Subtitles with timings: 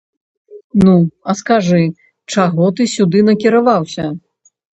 [0.85, 0.95] Ну,
[1.29, 1.81] а скажы,
[2.37, 4.09] чаго ты сюды накіраваўся?